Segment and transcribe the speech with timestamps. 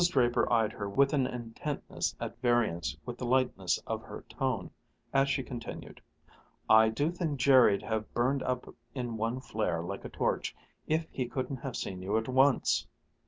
[0.09, 4.71] Draper eyed her with an intentness at variance with the lightness of her tone,
[5.13, 6.01] as she continued:
[6.67, 10.55] "I do think Jerry'd have burned up in one flare, like a torch,
[10.87, 12.87] if he couldn't have seen you at once!